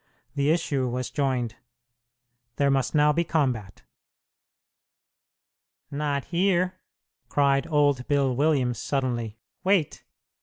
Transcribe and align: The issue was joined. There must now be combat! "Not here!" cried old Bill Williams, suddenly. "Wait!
The 0.33 0.49
issue 0.49 0.87
was 0.87 1.11
joined. 1.11 1.57
There 2.55 2.71
must 2.71 2.95
now 2.95 3.13
be 3.13 3.23
combat! 3.23 3.83
"Not 5.91 6.25
here!" 6.25 6.79
cried 7.29 7.67
old 7.67 8.07
Bill 8.07 8.35
Williams, 8.35 8.79
suddenly. 8.79 9.37
"Wait! 9.63 10.03